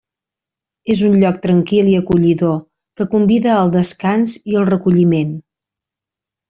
És 0.93 1.03
un 1.09 1.17
lloc 1.23 1.37
tranquil 1.43 1.91
i 1.91 1.93
acollidor, 1.99 2.57
que 3.01 3.09
convida 3.13 3.55
al 3.59 3.73
descans 3.79 4.37
i 4.53 4.61
el 4.63 4.69
recolliment. 4.75 5.41